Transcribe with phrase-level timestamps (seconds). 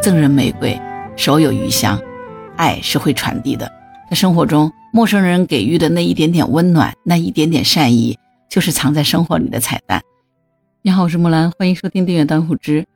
[0.00, 0.80] 赠人玫瑰，
[1.16, 2.00] 手有余香。
[2.56, 3.70] 爱是会传递的，
[4.08, 8.16] 在生活中，陌生人给予的那一点点温暖，那一点点善意，
[8.48, 10.00] 就是藏在生活里的彩蛋。
[10.82, 12.86] 你好，我是木兰，欢迎收听订阅当户知。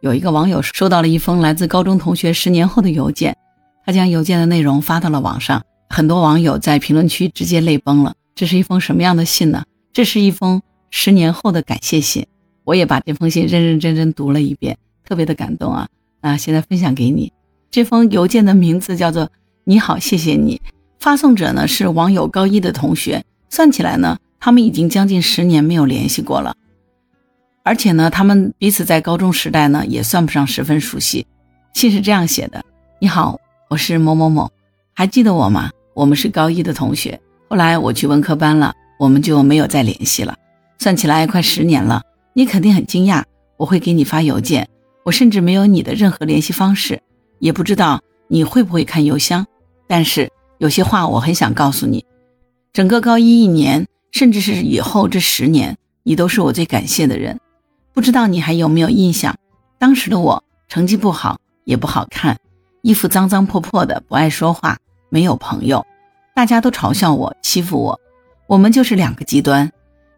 [0.00, 3.36] 有一个网友收到了一封来自高中同学十年后的邮件，
[3.84, 8.14] 他将邮件的内容发到了网上，很多网友在评论区直接泪崩了。
[8.34, 9.64] 这是一封什么样的信呢？
[9.92, 12.26] 这是一封十年后的感谢信。
[12.64, 15.88] 我也把这封信认认真真读了一遍，特别的感动啊！
[16.22, 17.30] 啊，现在分享给你。
[17.70, 19.30] 这封邮件的名字叫做
[19.64, 20.60] “你好，谢谢你”，
[20.98, 23.22] 发送者呢是网友高一的同学。
[23.50, 26.56] 算起来呢，他们已经将近十年没有联系过了，
[27.62, 31.26] 而且呢，他们彼此在高中时代呢也算不上十分熟悉。
[31.74, 32.64] 信是这样写的
[32.98, 34.50] ：“你好，我是某某某，
[34.94, 35.70] 还记得我吗？
[35.94, 40.34] 我们是高一的同学，后来我去文科班了，我们就没有再联系了。
[40.78, 43.22] 算起来快十年了，你肯定很惊讶
[43.58, 44.68] 我会给你发邮件，
[45.04, 47.00] 我甚至没有你的任何联系方式。”
[47.40, 49.44] 也不知道你会不会看邮箱，
[49.88, 52.04] 但是有些话我很想告诉你。
[52.72, 57.40] 整个高一一年，甚至是以后这十年，你都是我最感谢的人。
[57.92, 59.36] 不知道你还有没有印象？
[59.76, 62.38] 当时的我成绩不好，也不好看，
[62.82, 65.84] 衣服脏脏破破的，不爱说话，没有朋友，
[66.36, 68.00] 大家都嘲笑我，欺负我。
[68.46, 69.68] 我们就是两个极端。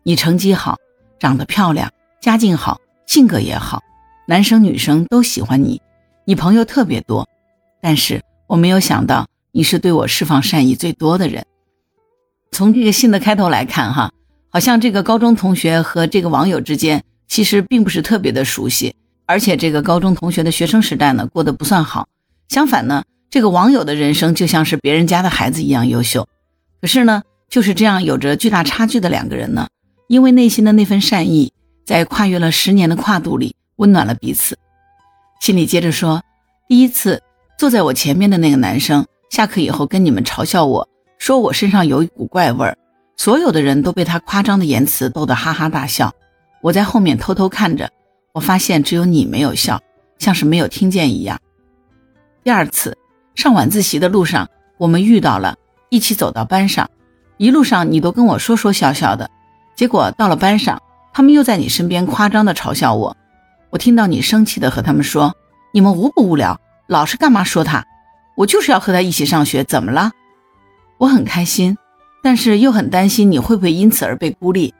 [0.02, 0.76] 你成绩好，
[1.18, 1.90] 长得漂亮，
[2.20, 3.82] 家境好，性格也好，
[4.26, 5.80] 男生女生都喜欢你。
[6.24, 7.28] 你朋友特别多，
[7.82, 11.44] 但是我没有想到你是对我释放善意最多的人。
[12.50, 14.10] 从这个信的开头来看，哈，
[14.48, 18.94] 好像这个高中同学和这个网友之间其实并不是特别的熟悉，
[19.26, 22.08] 而且这个高中同学的学生时代呢过得不算好。
[22.48, 26.26] 相反呢，这个网友的人生就像是别人家的孩子一样优秀。
[26.80, 29.68] 可是呢，就是这样有着巨大差距的两个人呢，
[30.08, 31.52] 因为内心的那份善意，
[31.84, 34.58] 在跨越了十年的跨度里，温暖了彼此。
[35.40, 36.22] 心里接着说，
[36.68, 37.22] 第一次
[37.58, 42.76] 坐在我前面的那个男生，下课以后跟你们嘲笑我说我身上有一股怪味儿，
[43.16, 46.12] 所有的人都被他夸张的言辞逗得哈哈大笑。
[46.62, 47.90] 我在后面偷偷看着，
[48.32, 49.80] 我发现只有你没有笑，
[50.18, 51.38] 像是没有听见一样。
[52.42, 52.96] 第二次
[53.34, 54.48] 上晚自习的路上，
[54.78, 55.56] 我们遇到了，
[55.90, 56.88] 一起走到班上，
[57.36, 59.30] 一路上你都跟我说说笑笑的，
[59.76, 60.80] 结果到了班上，
[61.12, 63.16] 他们又在你身边夸张的嘲笑我。
[63.74, 65.34] 我听到你生气的和他们说
[65.74, 67.84] ：“你们无不无聊，老师干嘛说他？
[68.36, 70.12] 我就是要和他一起上学，怎么了？”
[70.98, 71.76] 我很开心，
[72.22, 74.72] 但是又很担心你会不会因此而被孤立。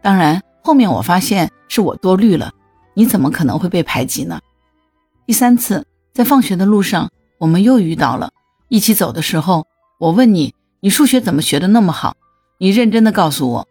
[0.00, 2.50] 当然，后面我发现是我多虑了，
[2.94, 4.40] 你怎么可能会被排挤呢？
[5.26, 8.30] 第三次在放学的路上，我们又遇到了，
[8.68, 9.66] 一起走的时候，
[9.98, 12.16] 我问你：“你数学怎么学的那么好？”
[12.56, 13.68] 你认真的告诉我：“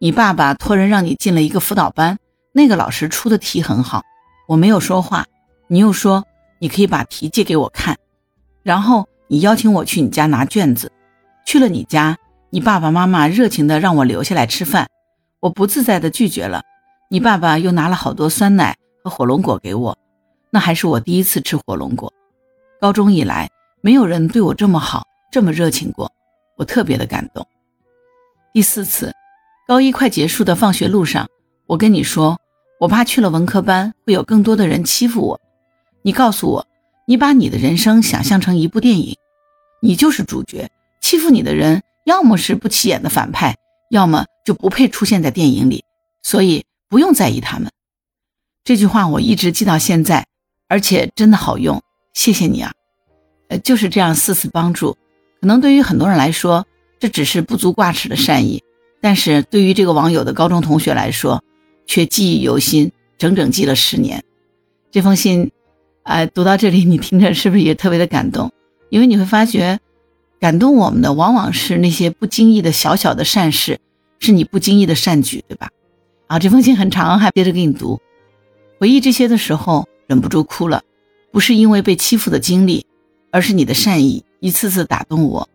[0.00, 2.18] 你爸爸托人让你进了一个辅导班，
[2.52, 4.02] 那个老师出的题很好。”
[4.48, 5.26] 我没有说话，
[5.66, 6.24] 你又说
[6.58, 7.98] 你可以把题借给我看，
[8.62, 10.90] 然后你邀请我去你家拿卷子，
[11.44, 12.16] 去了你家，
[12.48, 14.88] 你爸爸妈妈热情的让我留下来吃饭，
[15.40, 16.62] 我不自在的拒绝了，
[17.10, 19.98] 你爸爸又拿了好多酸奶和火龙果给我，
[20.48, 22.10] 那还是我第一次吃火龙果，
[22.80, 23.50] 高中以来
[23.82, 26.10] 没有人对我这么好，这么热情过，
[26.56, 27.46] 我特别的感动。
[28.54, 29.12] 第四次，
[29.66, 31.28] 高一快结束的放学路上，
[31.66, 32.40] 我跟你说。
[32.80, 35.40] 我怕去了文科班会有更多的人欺负我。
[36.02, 36.66] 你告诉我，
[37.06, 39.16] 你把你的人生想象成一部电影，
[39.82, 43.56] 你就是主角，欺负你的人要么是不起眼的反派，
[43.90, 45.82] 要么就不配出现在电影里，
[46.22, 47.68] 所以不用在意他们。
[48.62, 50.24] 这句话我一直记到现在，
[50.68, 51.82] 而且真的好用，
[52.14, 52.72] 谢谢你啊！
[53.48, 54.96] 呃，就是这样四次帮助，
[55.40, 56.64] 可能对于很多人来说
[57.00, 58.62] 这只是不足挂齿的善意，
[59.00, 61.42] 但是对于这个网友的高中同学来说。
[61.88, 64.22] 却记忆犹新，整整记了十年。
[64.92, 65.50] 这封信，
[66.04, 68.52] 哎，读到这里，你听着是不是也特别的感动？
[68.90, 69.80] 因为你会发觉，
[70.38, 73.80] 感动我们的往往是那些不经意的小小的善事，
[74.20, 75.70] 是你不经意的善举，对吧？
[76.28, 78.00] 啊，这封信很长，还接着给你读。
[78.78, 80.82] 回忆这些的时候，忍不住哭了，
[81.32, 82.86] 不是因为被欺负的经历，
[83.30, 85.48] 而是你的善意一次次打动我。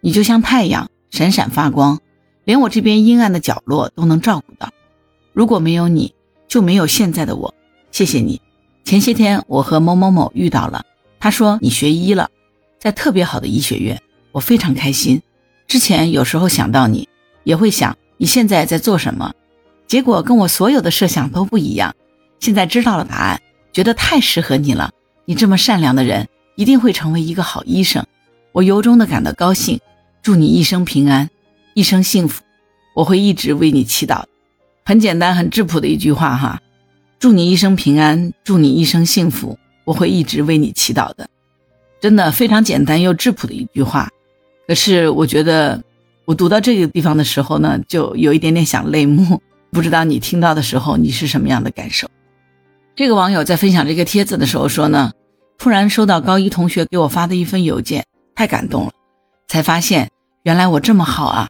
[0.00, 2.00] 你就像太阳，闪闪发光，
[2.44, 4.72] 连我这边阴暗的角落都能照顾到。
[5.32, 6.14] 如果没有你，
[6.48, 7.54] 就没有现在的我。
[7.90, 8.40] 谢谢你。
[8.84, 10.84] 前些天我和某某某遇到了，
[11.18, 12.28] 他说你学医了，
[12.78, 14.00] 在特别好的医学院，
[14.32, 15.20] 我非常开心。
[15.68, 17.08] 之前有时候想到你，
[17.44, 19.32] 也会想你现在在做什么，
[19.86, 21.94] 结果跟我所有的设想都不一样。
[22.40, 23.40] 现在知道了答案，
[23.72, 24.90] 觉得太适合你了。
[25.26, 28.04] 你这么善良的人，一定会成为一个好医生。
[28.52, 29.78] 我由衷的感到高兴，
[30.22, 31.30] 祝你一生平安，
[31.74, 32.42] 一生幸福。
[32.96, 34.24] 我会一直为你祈祷。
[34.84, 36.60] 很简单、很质朴的一句话哈，
[37.18, 41.28] 祝你一生平安，祝你一生幸福，我会一直为你祈祷的。
[42.00, 44.08] 真的非常简单又质朴的一句话，
[44.66, 45.82] 可是我觉得
[46.24, 49.40] 我读到这个地方的时候呢，就有一点点想泪目。
[49.70, 52.08] 不知道你听到的时候你是什么样的感受？
[52.96, 55.12] 这个网友在分享这个帖子的时候说呢，
[55.58, 58.04] 突然收到高一同学给我发的一封邮件，
[58.34, 58.92] 太感动了，
[59.46, 60.10] 才发现
[60.42, 61.48] 原来我这么好啊！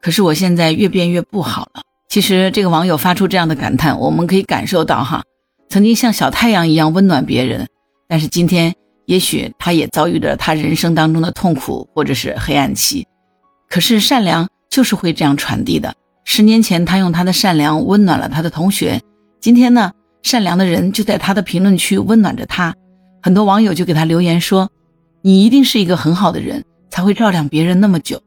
[0.00, 1.82] 可是我现在越变越不好了。
[2.12, 5.22] 其实这个网友发出这样的感叹，我们可以感受到哈，
[5.70, 7.66] 曾经像小太阳一样温暖别人，
[8.06, 8.74] 但是今天
[9.06, 13.06] 也许他也遭遇着他人生当中的痛苦或者是黑暗期。
[13.66, 15.94] 可是善良就是会这样传递的。
[16.26, 19.00] 十年前他用他的善良温暖了他的同学，
[19.40, 19.90] 今天呢，
[20.22, 22.74] 善良的人就在他的评论区温暖着他。
[23.22, 24.70] 很多网友就给他留言说
[25.24, 28.20] ：“你一定是一个很好的人，才会照亮别人那么久。”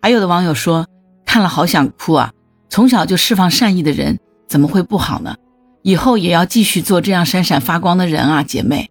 [0.00, 0.86] 还有的网友说
[1.26, 2.32] ：“看了好想哭啊。”
[2.68, 5.36] 从小就释放善意的人怎么会不好呢？
[5.82, 8.90] 以后也要继续做这样闪闪发光的人啊，姐妹。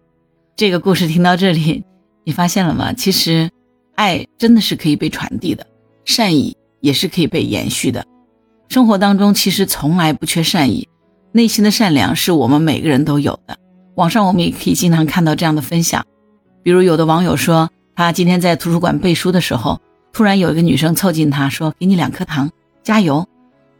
[0.56, 1.84] 这个故事听到这里，
[2.24, 2.92] 你发现了吗？
[2.92, 3.50] 其实，
[3.94, 5.64] 爱真的是可以被传递的，
[6.04, 8.04] 善意也是可以被延续的。
[8.68, 10.88] 生活当中其实从来不缺善意，
[11.32, 13.56] 内心的善良是我们每个人都有的。
[13.94, 16.04] 网上我们也可以经常看到这样的分享，
[16.62, 19.80] 比如有的网友说，他今天在图书馆背书的时候，
[20.12, 22.50] 突然有一个女生凑近他说：“给你两颗糖，
[22.82, 23.26] 加油。”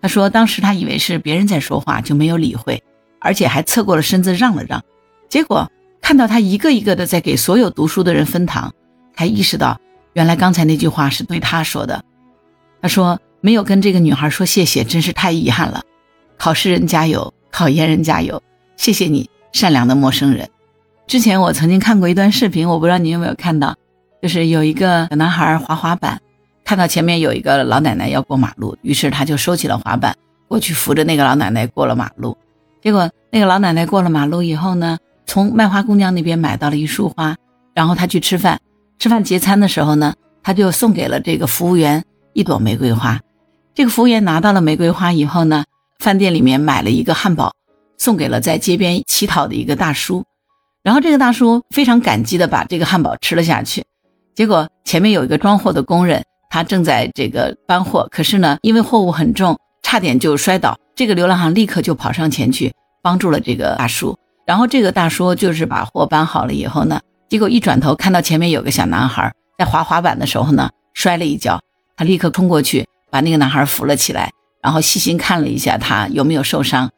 [0.01, 2.83] 他说：“当时他以为是别人在说话，就没有理会，
[3.19, 4.83] 而且还侧过了身子让了让。
[5.29, 8.73] 结果看到他一个一个的在给所有读书的人分糖，
[9.17, 9.81] 才意识到
[10.13, 12.05] 原来刚才那句话是对他说的。
[12.81, 15.83] 他说没有跟这个女孩说谢谢，真是太遗憾了。
[16.37, 18.41] 考试人加油，考研人加油，
[18.77, 20.49] 谢谢你，善良的陌生人。
[21.09, 23.75] 之前我曾经看过一段视频，我不知道你有没有看到，
[24.23, 26.21] 就是有一个小男孩滑滑板。”
[26.69, 30.15] 看到前面有一个老奶奶要过马路，于是他就收起了滑板，
[30.49, 32.37] 过去扶着那个老奶奶过了马路。
[32.83, 37.35] 结果那个老奶奶过了马路以后呢，从卖花姑娘那边买到了一束花，
[37.73, 38.61] 然后他去吃饭。
[38.99, 40.13] 吃饭结餐的时候呢，
[40.43, 42.05] 他就送给了这个服务员
[42.35, 43.19] 一朵玫瑰花。
[43.75, 45.65] 这个服务员拿到了玫瑰花以后呢，
[46.01, 47.55] 饭店里面买了一个汉堡，
[47.97, 50.23] 送给了在街边乞讨的一个大叔。
[50.83, 53.83] 然后这个大叔非常感激的把这个汉堡吃了下去。
[54.35, 56.23] 结果前面有一个装货的工人。
[56.51, 60.79] 他正在这个搬货，可是呢，因为货物很重，差点就摔倒。
[60.95, 62.73] 这个流浪汉立刻就跑上前去
[63.03, 64.19] 帮助了这个大叔。
[64.47, 71.61] 然后这个大叔就是把货搬好了以后呢，结果一转头看到前面有个小男孩在滑滑板的时候呢，摔了一跤。
[71.97, 74.31] 他立刻冲过去把那个男孩扶了起来，
[74.63, 76.91] 然后细心看了一下他有没有受伤，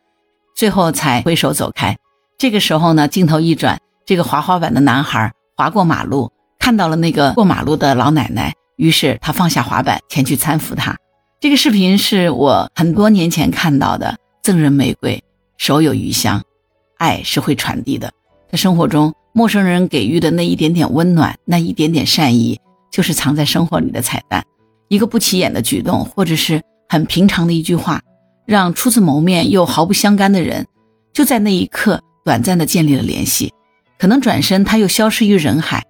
[0.55, 1.97] 最后才挥手走开。
[2.39, 8.55] 这个时候呢，镜头一转，这个滑滑板的男孩滑过马路，看到了那个过马路的老奶奶。
[8.81, 10.97] 于是他放下滑板，前去搀扶她。
[11.39, 14.17] 这个视频是我很多年前看到的。
[14.43, 15.23] 赠人玫瑰，
[15.59, 16.43] 手有余香，
[16.97, 18.11] 爱是会传递的。
[18.51, 22.59] 在生活中，陌生人给予的那一点点温暖，那一点点善意，
[22.91, 24.43] 就是藏在生活里的彩蛋。
[24.89, 28.01] 一个不起眼的举动，或者是很平常的一句话，
[28.47, 30.67] 让初次谋面又毫不相干的人，
[31.13, 33.53] 就在那一刻短暂的建立了联系。
[33.99, 35.85] 可能转身他又消失于人海，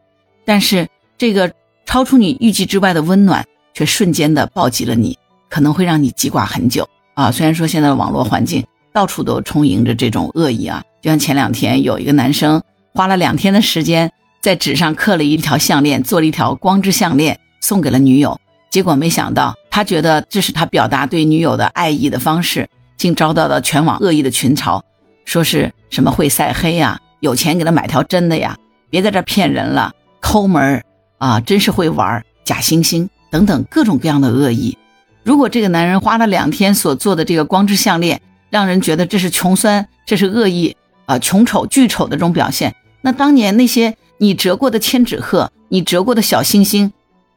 [0.45, 1.53] 但是这个。
[1.91, 3.45] 超出你预计之外的温暖，
[3.75, 7.33] 却瞬间的暴击了你，可能会让你记挂很久啊！
[7.33, 12.63] 虽然说现在的网络环境到处都充盈着这种恶意啊，就像前两天有一个男生
[12.95, 18.39] 花了两天的时间在纸上刻了一条项链，做了一条光之项链送给了女友，
[18.71, 24.81] 结果没想到他觉得这是他表达对女友的爱意的方式，竟遭到了全网恶意的群嘲，
[25.25, 28.57] 说是什么会晒黑呀，有钱给他买条真的呀，
[28.91, 30.85] 别在这骗人了，抠门儿。
[31.21, 34.77] 啊，真是会玩假惺惺等等各种各样的恶意。
[35.23, 40.75] 如果这个男人花了两天所做的这个光之项链，让人觉得这是穷酸，这是恶意
[41.05, 46.91] 啊，穷丑巨丑的这种表现，那当年那些你折过的千纸鹤，你折过的小星星，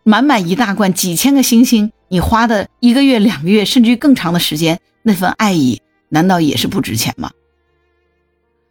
[0.04, 7.32] 满满一大罐几千个星星，你花的一个月、两个月，甚至于更长的时间，那份爱意难道也是不值钱吗？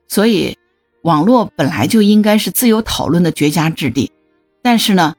[0.09, 0.57] 所以，
[1.03, 4.11] 网络本来就应该是自由讨论的绝佳之地。
[4.63, 5.15] 但是呢，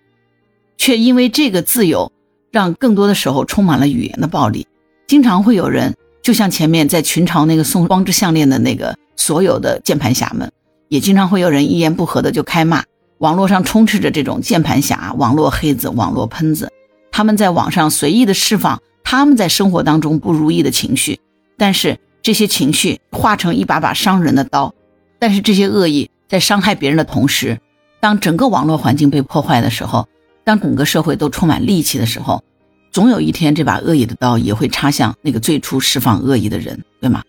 [0.77, 2.11] 却因为这个自由，
[2.51, 4.65] 让更多的时候充满了语言的暴力。
[5.05, 10.51] 经常会有人，就像前面在群嘲那个送光之项链的那个所有的键盘侠们，
[10.87, 12.83] 也经常会有人一言不合的就开骂。
[13.19, 16.71] 网络上充斥着这种键盘侠、网络黑子、网络喷子，
[17.11, 21.19] 他们在网上随意的释放他们在生活当中不如意的情绪，
[21.57, 24.73] 但是这些情绪化成一把把伤人的刀，
[25.19, 27.59] 但是这些恶意在伤害别人的同时。
[28.03, 30.09] 当整个网络环境被破坏的时候，
[30.43, 32.43] 当整个社会都充满戾气的时候，
[32.91, 37.23] 总有一天这把恶意的刀也会插向那个最初释放恶意的人，对吗？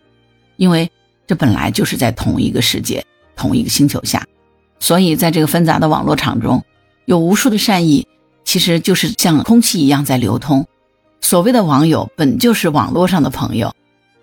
[0.57, 0.91] 因为
[1.25, 3.05] 这本来就是在同一个世界、
[3.37, 4.27] 同一个星球下。
[4.77, 6.61] 所以在这个纷杂的网络场中，
[7.05, 8.05] 有无数的善意，
[8.43, 10.67] 其实就是像空气一样在流通。
[11.21, 13.73] 所谓的网友，本就是网络上的朋友。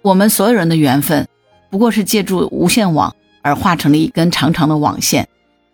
[0.03, 1.27] 我们所有人的缘分，
[1.71, 5.27] 不过是借助无线网而化成了一根长长的网线，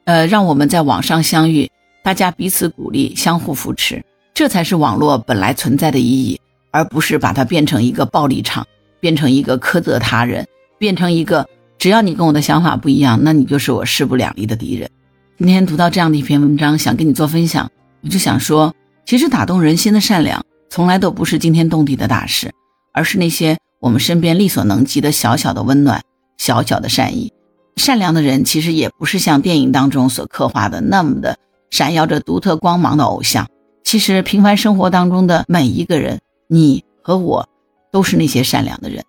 [0.08, 1.70] 呃，让我们在网上相遇，
[2.02, 8.66] 大家彼此鼓励，相互扶持，这才是网络本来存在的意义，而不是把它变成一个暴力场，
[9.00, 10.46] 变成一个苛责他人，
[10.78, 11.46] 变成一个
[11.78, 14.88] 只要你跟我的想法不一样，那你就是我势不两立的敌人。
[15.36, 18.74] 今天读到这样的一篇文章，想跟你做分享，我就想说，
[19.04, 20.42] 其实打动人心的善良。
[20.70, 22.50] 从来都不是惊天动地的大事，
[22.94, 26.00] 而是那些我们身边力所能及的小小的温暖、
[26.38, 27.30] 小小的善意。
[27.78, 31.38] 善良的人其实也不是像电影当中所刻画的那么的
[31.70, 33.48] 闪耀着独特光芒的偶像。
[33.84, 37.48] 其实平凡生活当中的每一个人，你和我，
[37.90, 39.02] 都是那些善良的人。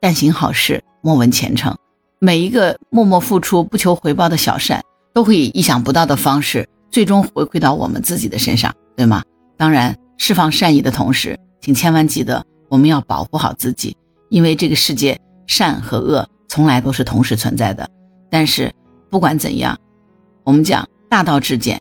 [0.00, 1.76] 但行好事，莫问前程。
[2.20, 4.80] 每一个默默付出、不求回报的小善，
[5.12, 9.22] 都会以意想不到的方式，最终回馈到我们自己的身上，对吗？
[9.56, 9.96] 当然。
[10.18, 13.96] 释放善意的同时，请千万记得，我们要保护好自己，
[14.28, 17.88] 因为这个世界善和恶从来都是同时存在的。
[18.32, 18.72] 但是
[19.10, 19.78] 不管怎样，
[20.42, 21.78] 我们讲大道至简，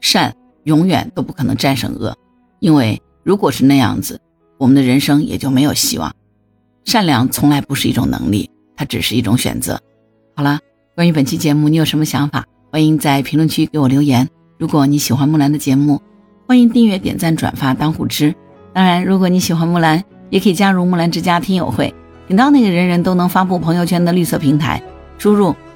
[0.00, 2.16] 善永远都不可能战胜恶，
[2.58, 4.18] 因为如果是那样子，
[4.56, 6.10] 我们的人生也就没有希望。
[6.86, 9.78] 善良从来不是一种能力，它只是一种选择。
[10.34, 10.58] 好了，
[10.94, 12.46] 关于本期节目，你有什么想法？
[12.72, 14.26] 欢迎在评论区给我留言。
[14.58, 16.00] 如果你喜欢木兰的节目，
[16.46, 18.34] 欢迎订阅、点赞、转发当虎之。
[18.72, 21.94] 当然，如果你喜欢木兰，也可以加入木兰之家听友会，
[22.26, 24.82] 点到那个人人都能发布朋友圈的绿色平台，
[25.18, 25.54] 输入